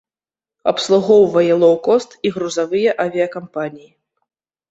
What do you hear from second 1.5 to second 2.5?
лоў-кост і